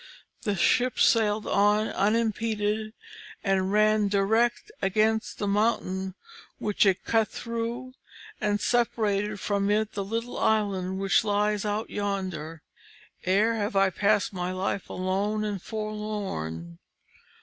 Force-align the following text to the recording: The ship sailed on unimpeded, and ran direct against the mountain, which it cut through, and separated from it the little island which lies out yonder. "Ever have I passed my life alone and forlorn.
The 0.41 0.55
ship 0.55 0.97
sailed 0.99 1.45
on 1.45 1.89
unimpeded, 1.89 2.93
and 3.43 3.71
ran 3.71 4.07
direct 4.07 4.71
against 4.81 5.37
the 5.37 5.45
mountain, 5.45 6.15
which 6.57 6.87
it 6.87 7.03
cut 7.05 7.27
through, 7.27 7.93
and 8.41 8.59
separated 8.59 9.39
from 9.39 9.69
it 9.69 9.91
the 9.91 10.03
little 10.03 10.39
island 10.39 10.97
which 10.97 11.23
lies 11.23 11.65
out 11.65 11.91
yonder. 11.91 12.63
"Ever 13.25 13.53
have 13.53 13.75
I 13.75 13.91
passed 13.91 14.33
my 14.33 14.51
life 14.51 14.89
alone 14.89 15.43
and 15.43 15.61
forlorn. 15.61 16.79